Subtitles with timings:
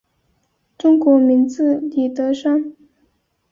[0.79, 2.73] 中国名字李德山。